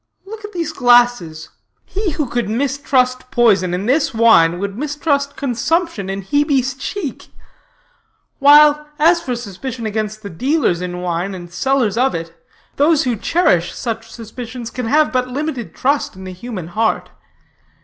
[0.25, 1.49] Look at these glasses.
[1.85, 7.27] He who could mistrust poison in this wine would mistrust consumption in Hebe's cheek.
[8.39, 12.35] While, as for suspicions against the dealers in wine and sellers of it,
[12.77, 17.11] those who cherish such suspicions can have but limited trust in the human heart.